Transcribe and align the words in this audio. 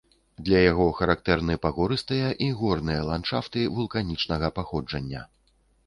Для 0.45 0.61
яго 0.71 0.87
характэрны 0.99 1.57
пагорыстыя 1.67 2.33
і 2.47 2.49
горныя 2.63 3.07
ландшафты 3.13 3.59
вулканічнага 3.79 4.47
паходжання. 4.61 5.21